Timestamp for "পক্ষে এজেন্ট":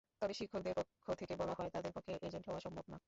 1.95-2.45